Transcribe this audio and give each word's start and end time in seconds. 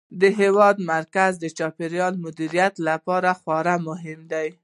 د 0.21 0.23
هېواد 0.39 0.75
مرکز 0.93 1.31
د 1.39 1.45
چاپیریال 1.57 2.13
د 2.19 2.21
مدیریت 2.25 2.73
لپاره 2.87 3.29
خورا 3.39 3.75
مهم 3.87 4.19
دی. 4.31 4.47